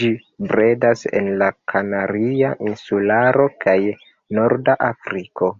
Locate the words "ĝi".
0.00-0.10